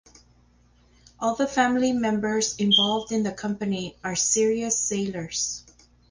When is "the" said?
1.35-1.45, 3.21-3.31